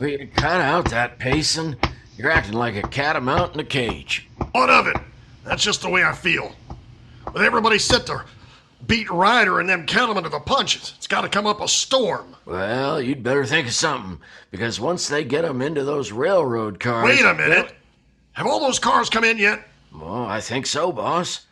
[0.00, 1.76] Will you cut out that pacing?
[2.16, 4.26] You're acting like a cat catamount in a cage.
[4.52, 4.96] What of it?
[5.44, 6.54] That's just the way I feel.
[7.32, 8.24] With everybody set to
[8.86, 12.36] beat Ryder and them cattlemen to the punches, it's got to come up a storm.
[12.44, 14.20] Well, you'd better think of something,
[14.50, 17.04] because once they get 'em into those railroad cars.
[17.04, 17.74] Wait a minute.
[18.32, 19.66] Have all those cars come in yet?
[19.92, 21.46] Well, I think so, boss.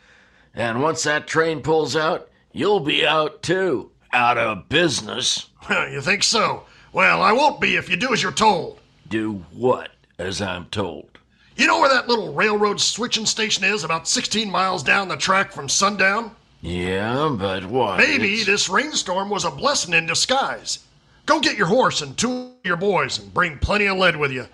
[0.53, 3.91] And once that train pulls out, you'll be out too.
[4.11, 5.47] Out of business.
[5.69, 6.63] you think so?
[6.91, 8.79] Well, I won't be if you do as you're told.
[9.07, 11.17] Do what, as I'm told?
[11.55, 15.51] You know where that little railroad switching station is, about 16 miles down the track
[15.51, 16.35] from sundown?
[16.63, 17.97] Yeah, but what?
[17.97, 20.79] Maybe It's- this rainstorm was a blessing in disguise.
[21.25, 24.31] Go get your horse and two of your boys and bring plenty of lead with
[24.31, 24.47] you.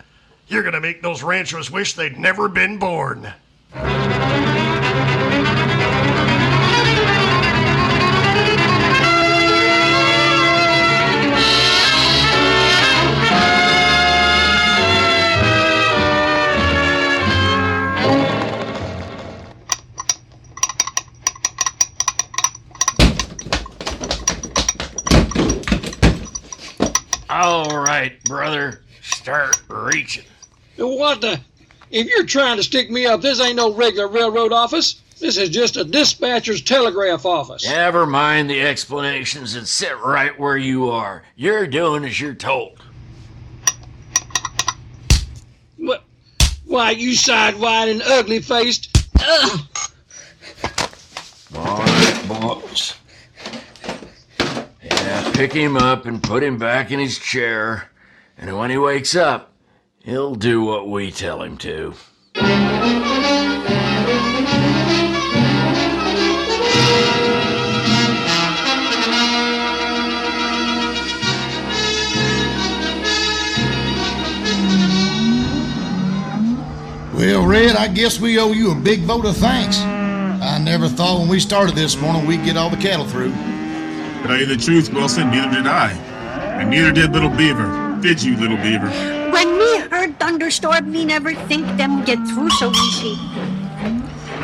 [0.48, 3.32] You're gonna make those ranchers wish they'd never been born.
[27.30, 28.82] All right, brother.
[29.02, 30.26] Start reaching.
[30.78, 31.40] What the?
[31.92, 35.02] If you're trying to stick me up, this ain't no regular railroad office.
[35.20, 37.66] This is just a dispatcher's telegraph office.
[37.66, 41.24] Never mind the explanations and sit right where you are.
[41.36, 42.82] You're doing as you're told.
[45.78, 46.04] What?
[46.66, 48.98] Why, you side-wide and ugly-faced.
[51.56, 52.94] All right, boys.
[55.10, 57.90] Yeah, pick him up and put him back in his chair,
[58.38, 59.52] and when he wakes up,
[60.04, 61.96] he'll do what we tell him to.
[77.16, 79.80] Well, Red, I guess we owe you a big vote of thanks.
[79.80, 83.34] I never thought when we started this morning we'd get all the cattle through.
[84.22, 85.92] To tell you the truth, Wilson, neither did I.
[86.60, 87.98] And neither did Little Beaver.
[88.02, 88.90] Did you, Little Beaver?
[89.32, 93.18] When we heard thunderstorm, we never think them get through so easy.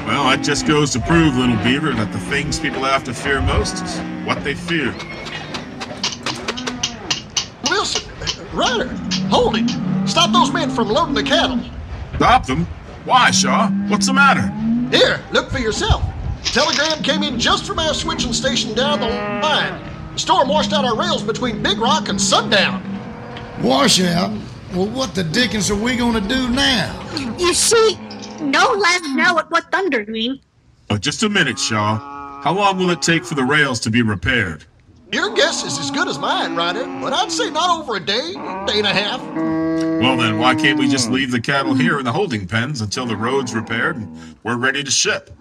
[0.06, 3.42] Well, that just goes to prove, Little Beaver, that the things people have to fear
[3.42, 4.94] most is what they fear.
[7.70, 8.88] Wilson, uh, Ryder,
[9.30, 9.70] hold it.
[10.08, 11.60] Stop those men from loading the cattle.
[12.16, 12.66] Stop them?
[13.04, 13.70] Why, Shaw?
[13.90, 14.48] What's the matter?
[14.96, 16.02] Here, look for yourself.
[16.46, 19.82] Telegram came in just from our switching station down the line.
[20.14, 22.82] The storm washed out our rails between Big Rock and Sundown.
[23.62, 24.32] Washout?
[24.74, 27.02] Well, what the dickens are we gonna do now?
[27.38, 27.98] You see,
[28.42, 30.40] no lads know what, what thunder mean.
[30.90, 31.98] Oh, just a minute, Shaw.
[32.42, 34.66] How long will it take for the rails to be repaired?
[35.12, 38.34] Your guess is as good as mine, Ryder, but I'd say not over a day,
[38.68, 39.22] day and a half.
[40.02, 43.06] Well, then, why can't we just leave the cattle here in the holding pens until
[43.06, 45.32] the road's repaired and we're ready to ship?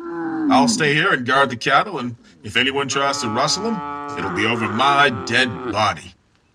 [0.50, 4.34] I'll stay here and guard the cattle, and if anyone tries to rustle them, it'll
[4.34, 6.14] be over my dead body.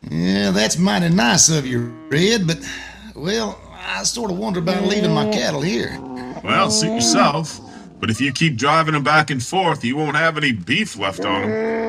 [0.09, 2.59] Yeah, that's mighty nice of you, Red, but,
[3.15, 5.97] well, I sort of wonder about leaving my cattle here.
[6.43, 7.59] Well, suit yourself.
[7.99, 11.25] But if you keep driving them back and forth, you won't have any beef left
[11.25, 11.88] on them.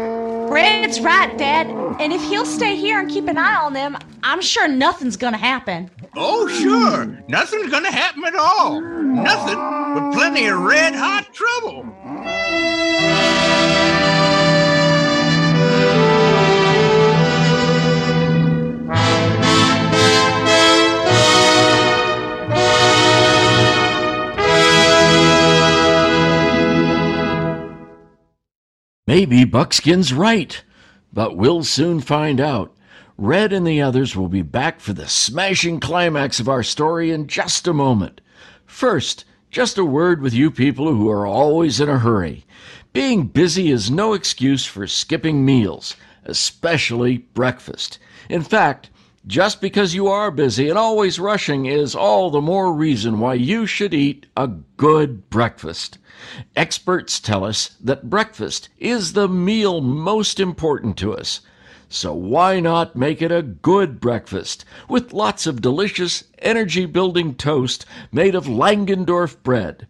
[0.50, 1.68] Red's right, Dad.
[2.00, 5.36] And if he'll stay here and keep an eye on them, I'm sure nothing's gonna
[5.36, 5.90] happen.
[6.16, 7.06] Oh, sure.
[7.28, 8.80] Nothing's gonna happen at all.
[8.80, 11.84] Nothing but plenty of red hot trouble.
[29.10, 30.62] Maybe Buckskin's right,
[31.12, 32.72] but we'll soon find out.
[33.18, 37.26] Red and the others will be back for the smashing climax of our story in
[37.26, 38.20] just a moment.
[38.66, 42.46] First, just a word with you people who are always in a hurry.
[42.92, 47.98] Being busy is no excuse for skipping meals, especially breakfast.
[48.28, 48.90] In fact,
[49.26, 53.66] just because you are busy and always rushing is all the more reason why you
[53.66, 55.98] should eat a good breakfast.
[56.56, 61.40] Experts tell us that breakfast is the meal most important to us.
[61.88, 67.84] So why not make it a good breakfast with lots of delicious energy building toast
[68.10, 69.86] made of Langendorf bread?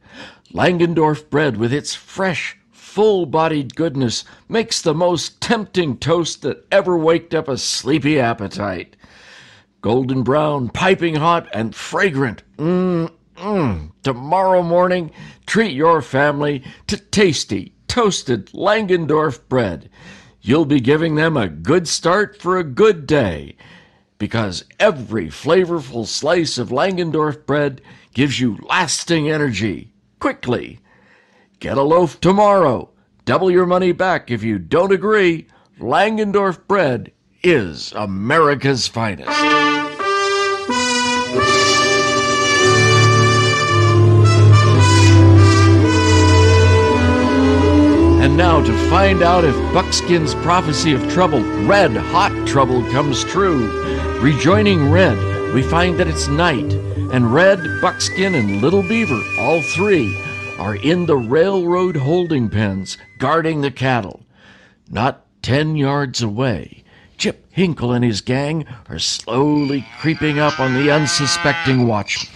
[0.53, 6.97] Langendorf bread with its fresh, full bodied goodness makes the most tempting toast that ever
[6.97, 8.97] waked up a sleepy appetite.
[9.81, 12.43] Golden brown, piping hot, and fragrant.
[12.59, 13.93] Mmm, mmm.
[14.03, 15.11] Tomorrow morning,
[15.47, 19.89] treat your family to tasty, toasted Langendorf bread.
[20.43, 23.57] You'll be giving them a good start for a good day
[24.19, 27.81] because every flavorful slice of Langendorf bread
[28.13, 30.79] gives you lasting energy quickly.
[31.59, 32.91] Get a loaf tomorrow.
[33.25, 35.47] Double your money back if you don't agree.
[35.79, 37.13] Langendorf bread
[37.43, 39.29] is America's finest.
[48.21, 53.69] And now to find out if Buckskin's prophecy of trouble, red hot trouble, comes true.
[54.21, 55.17] Rejoining Red,
[55.55, 56.71] we find that it's night,
[57.13, 60.15] and Red, Buckskin, and Little Beaver, all three,
[60.59, 64.21] are in the railroad holding pens, guarding the cattle.
[64.91, 66.80] Not ten yards away,
[67.21, 72.33] Chip Hinkle and his gang are slowly creeping up on the unsuspecting watchman.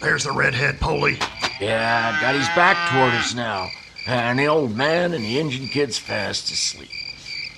[0.00, 1.18] There's the redhead Polly.
[1.60, 3.68] Yeah, got his back toward us now,
[4.08, 6.90] and the old man and the engine kid's fast asleep.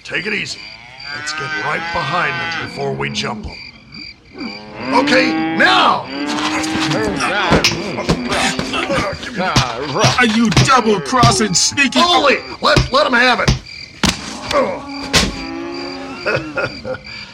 [0.04, 0.60] Take it easy.
[1.16, 3.56] Let's get right behind them before we jump them.
[4.92, 6.04] Okay, now!
[10.18, 12.00] Are you double crossing sneaky?
[12.00, 12.38] Polly!
[12.60, 13.50] Let, let him have it!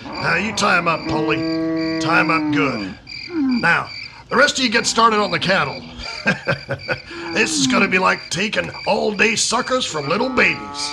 [0.04, 2.00] now you tie him up, Polly.
[2.00, 2.98] Tie him up good.
[3.30, 3.88] Now,
[4.28, 5.80] the rest of you get started on the cattle.
[7.34, 10.90] this is going to be like taking all day suckers from little babies.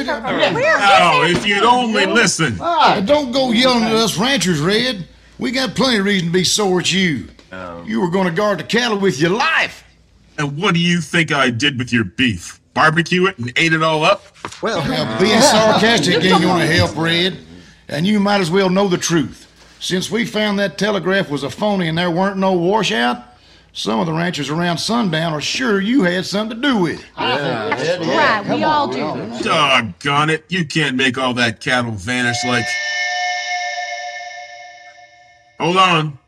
[0.00, 2.56] Oh, if you'd only listen.
[2.60, 5.06] Ah, don't go yelling at us ranchers, Red.
[5.38, 7.28] We got plenty of reason to be sore at you.
[7.84, 9.84] You were going to guard the cattle with your life.
[10.38, 12.60] And what do you think I did with your beef?
[12.74, 14.24] Barbecue it and ate it all up?
[14.62, 17.36] Well, now, being sarcastic ain't gonna help, Red.
[17.88, 19.46] And you might as well know the truth.
[19.78, 23.31] Since we found that telegraph was a phony and there weren't no washout,
[23.72, 27.06] some of the ranchers around sundown are sure you had something to do with it.
[27.16, 29.42] Yeah, Right, we all do.
[29.42, 30.44] Doggone it.
[30.48, 32.66] You can't make all that cattle vanish like.
[35.58, 36.18] Hold on.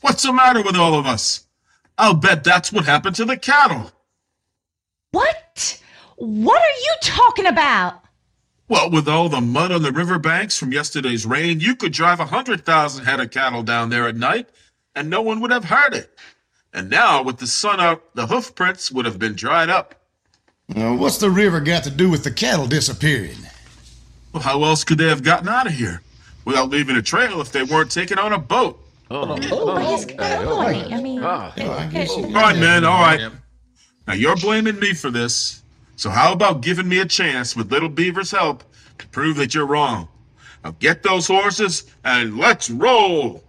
[0.00, 1.46] What's the matter with all of us?
[1.96, 3.90] I'll bet that's what happened to the cattle.
[5.12, 5.80] What?
[6.16, 8.00] What are you talking about?
[8.68, 12.26] Well, with all the mud on the riverbanks from yesterday's rain, you could drive a
[12.26, 14.48] hundred thousand head of cattle down there at night,
[14.94, 16.16] and no one would have heard it.
[16.72, 19.94] And now, with the sun up, the hoof prints would have been dried up.
[20.68, 23.38] Now, what's the river got to do with the cattle disappearing?
[24.32, 26.02] Well, how else could they have gotten out of here
[26.44, 28.78] without leaving a trail if they weren't taken on a boat?
[29.10, 30.92] Oh, he's oh, funny.
[30.92, 33.30] Ah, I mean, All right, man, all right.
[34.06, 35.62] Now, you're blaming me for this,
[35.96, 38.64] so how about giving me a chance with Little Beaver's help
[38.98, 40.08] to prove that you're wrong?
[40.62, 43.42] Now, get those horses and let's roll!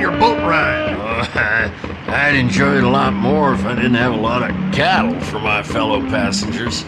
[0.00, 0.94] Your boat ride?
[2.08, 5.38] I'd enjoy it a lot more if I didn't have a lot of cattle for
[5.40, 6.84] my fellow passengers.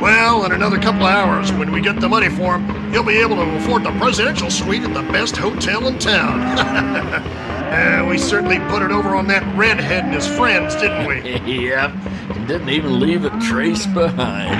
[0.00, 3.18] Well, in another couple of hours, when we get the money for him, he'll be
[3.18, 7.36] able to afford the presidential suite at the best hotel in town.
[7.70, 11.20] Uh, we certainly put it over on that redhead and his friends, didn't we?
[11.68, 11.92] yep,
[12.34, 14.50] and didn't even leave a trace behind.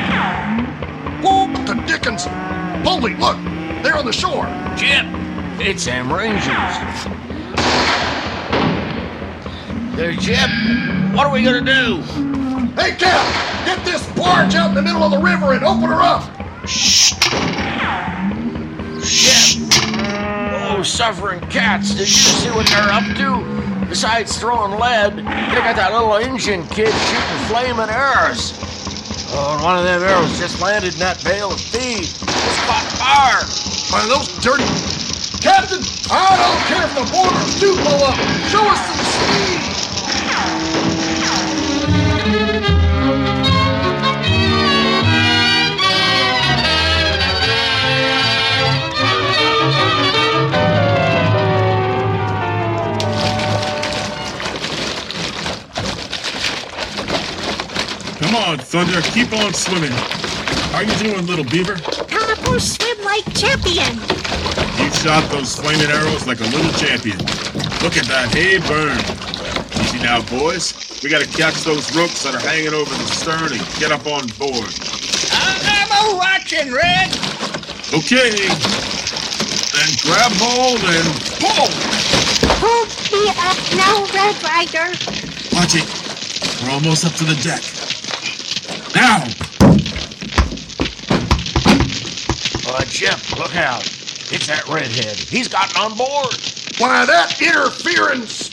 [1.20, 2.26] What the dickens?
[2.84, 3.36] Polly, look!
[3.82, 4.46] They're on the shore!
[4.76, 5.08] Jim,
[5.60, 7.29] It's them Rangers.
[10.00, 10.48] There, Jip!
[11.12, 12.00] What are we gonna do?
[12.72, 13.66] Hey, Cap!
[13.66, 16.24] Get this barge out in the middle of the river and open her up!
[19.04, 19.60] Jip!
[20.72, 23.44] Oh, suffering cats, did you see what they're up to?
[23.90, 28.56] Besides throwing lead, they got that little Indian kid shooting flaming arrows.
[29.36, 32.08] Oh, and one of them arrows just landed in that bale of feed.
[32.08, 33.44] It's caught fire.
[33.92, 34.64] Are those dirty...
[35.44, 38.16] Captain, I don't care if the borders do blow up!
[38.48, 38.99] Show us some
[58.80, 59.92] Thunder, keep on swimming.
[60.72, 61.76] How you doing, little beaver?
[62.08, 63.92] Capo swim like champion.
[64.80, 67.18] You shot those flaming arrows like a little champion.
[67.84, 68.96] Look at that hay burn.
[69.84, 70.72] Easy now, boys.
[71.02, 74.24] We gotta catch those ropes that are hanging over the stern and get up on
[74.40, 74.72] board.
[75.28, 77.12] I'm a watching, Red.
[77.92, 78.32] Okay.
[79.76, 81.68] Then grab hold and pull.
[82.64, 84.88] Hold me up now, Red Ryder.
[85.52, 85.84] Watch it.
[86.64, 87.79] We're almost up to the deck.
[88.94, 89.24] Now!
[92.66, 93.86] Uh, Jip, look out.
[94.32, 95.16] It's that redhead.
[95.16, 96.34] He's gotten on board.
[96.78, 98.48] Why, that interference...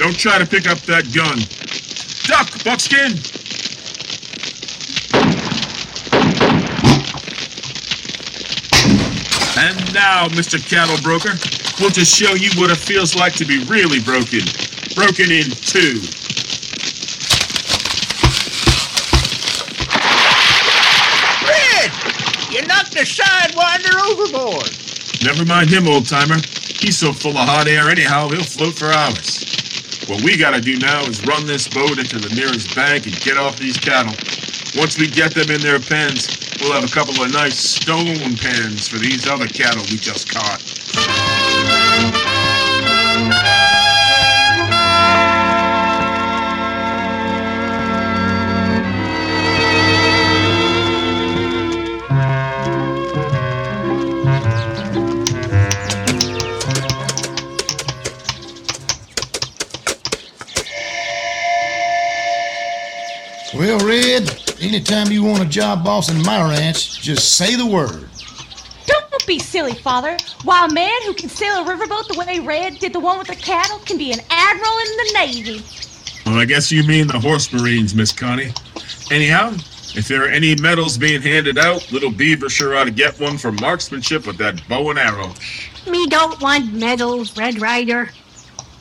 [0.00, 1.38] Don't try to pick up that gun.
[2.24, 3.12] Duck, Buckskin!
[9.58, 10.58] And now, Mr.
[10.58, 11.36] Cattle Broker,
[11.78, 14.40] we'll just show you what it feels like to be really broken.
[15.00, 15.96] Broken in two.
[21.48, 21.90] Red!
[22.52, 24.68] You knocked the sidewinder overboard.
[25.24, 26.36] Never mind him, old timer.
[26.80, 29.42] He's so full of hot air anyhow, he'll float for hours.
[30.06, 33.38] What we gotta do now is run this boat into the nearest bank and get
[33.38, 34.12] off these cattle.
[34.78, 36.28] Once we get them in their pens,
[36.60, 40.60] we'll have a couple of nice stone pens for these other cattle we just caught.
[63.70, 64.28] Well, Red,
[64.60, 68.08] anytime you want a job boss in my ranch, just say the word.
[68.84, 70.16] Don't be silly, Father.
[70.42, 73.28] Why, a man who can sail a riverboat the way Red did the one with
[73.28, 75.64] the cattle can be an admiral in the Navy.
[76.26, 78.52] Well, I guess you mean the horse marines, Miss Connie.
[79.12, 79.54] Anyhow,
[79.94, 83.38] If there are any medals being handed out, Little Beaver sure ought to get one
[83.38, 85.32] for marksmanship with that bow and arrow.
[85.88, 88.10] Me don't want medals, Red Ryder.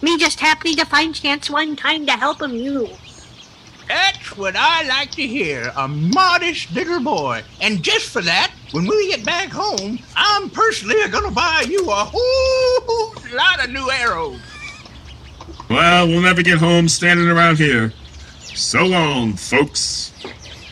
[0.02, 2.90] Me just happy to find chance one time to help him you.
[3.90, 7.42] That's what I like to hear, a modest little boy.
[7.60, 12.06] And just for that, when we get back home, I'm personally gonna buy you a
[12.14, 14.40] whole lot of new arrows.
[15.72, 17.92] Well, we'll never get home standing around here.
[18.54, 20.14] So long, folks.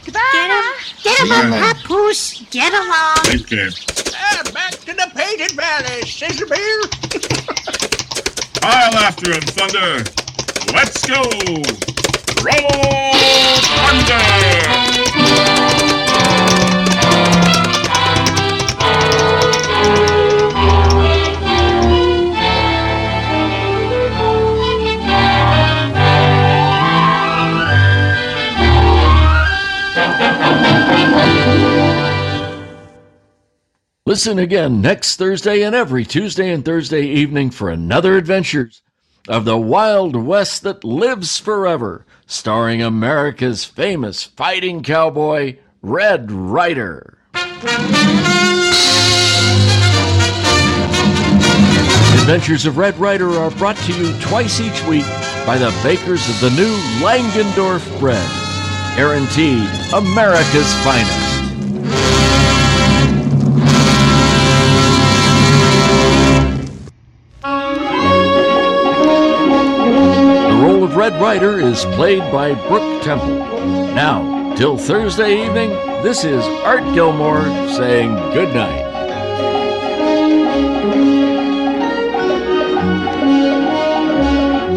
[0.06, 0.22] Goodbye.
[0.34, 1.74] Get him, get him Yeah.
[1.74, 2.44] Papoose.
[2.52, 3.18] Get along.
[3.24, 3.70] Take care.
[4.14, 6.82] Ah, back to the Painted Valley, Scissor Bear.
[8.62, 10.04] Pile after him, Thunder.
[10.72, 11.97] Let's go.
[34.06, 38.82] Listen again next Thursday and every Tuesday and Thursday evening for another adventures
[39.28, 47.18] of the Wild West that lives forever, starring America's famous fighting cowboy, Red Ryder.
[52.14, 55.06] Adventures of Red Ryder are brought to you twice each week
[55.46, 58.30] by the bakers of the new Langendorf bread,
[58.98, 61.27] guaranteed America's finest.
[71.08, 73.38] Red Ryder is played by Brooke Temple.
[73.96, 75.70] Now, till Thursday evening,
[76.04, 78.84] this is Art Gilmore saying good night.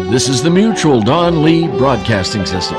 [0.09, 2.77] This is the Mutual Don Lee Broadcasting System.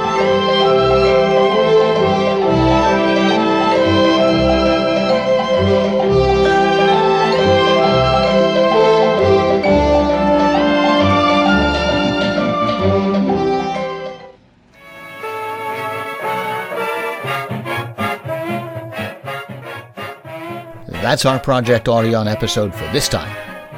[21.02, 23.34] That's our Project Audion episode for this time.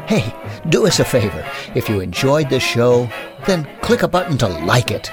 [0.06, 0.34] Hey,
[0.68, 1.42] do us a favor.
[1.74, 3.08] If you enjoyed this show,
[3.46, 5.10] then click a button to like it,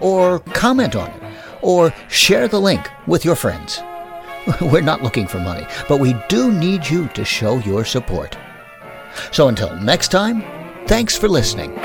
[0.00, 1.22] or comment on it,
[1.62, 3.80] or share the link with your friends.
[4.60, 8.36] We're not looking for money, but we do need you to show your support.
[9.30, 10.42] So until next time,
[10.88, 11.78] thanks for listening.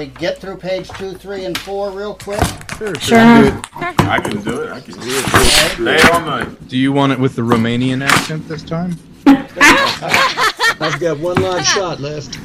[0.00, 2.40] We get through page two, three, and four real quick?
[2.78, 2.94] Sure.
[3.00, 3.18] Sure.
[3.18, 4.72] I can do it.
[4.72, 5.26] I can do it.
[5.74, 6.68] Stay all night.
[6.68, 8.96] Do you want it with the Romanian accent this time?
[9.26, 12.38] I've got one live shot left.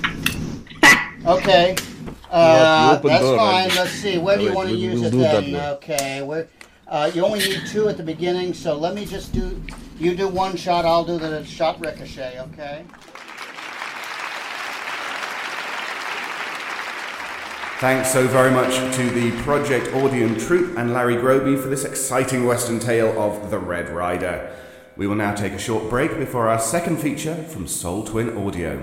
[1.26, 1.78] Okay.
[2.30, 3.70] Uh, that's door, fine.
[3.70, 4.18] Let's see.
[4.18, 5.74] Where do you want to use we'll it do it that then?
[5.76, 6.22] Okay.
[6.24, 6.50] Where?
[6.90, 9.64] Uh, you only need two at the beginning, so let me just do.
[9.98, 10.84] You do one shot.
[10.84, 12.38] I'll do the shot ricochet.
[12.52, 12.84] Okay.
[17.80, 22.46] Thanks so very much to the Project Audion troupe and Larry Groebe for this exciting
[22.46, 24.50] western tale of The Red Ryder.
[24.96, 28.78] We will now take a short break before our second feature from Soul Twin Audio.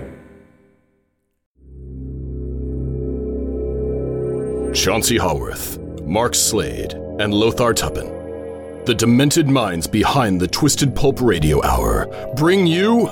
[4.75, 11.63] Chauncey Haworth, Mark Slade, and Lothar Tuppen, the demented minds behind the Twisted Pulp Radio
[11.65, 13.07] Hour, bring you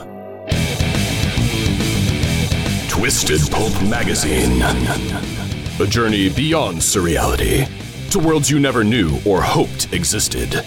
[2.87, 5.40] Twisted Pulp Magazine.
[5.79, 7.67] A journey beyond surreality
[8.11, 10.63] to worlds you never knew or hoped existed.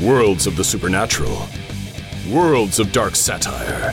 [0.00, 1.46] Worlds of the supernatural.
[2.30, 3.92] Worlds of dark satire.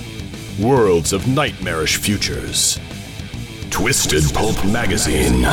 [0.62, 2.80] Worlds of nightmarish futures.
[3.72, 5.44] Twisted Pulp Magazine.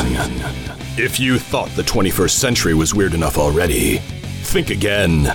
[0.97, 3.99] If you thought the 21st century was weird enough already,
[4.43, 5.35] think again.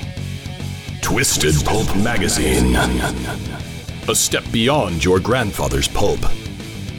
[1.01, 2.75] Twisted Pulp Magazine.
[4.07, 6.19] A step beyond your grandfather's pulp.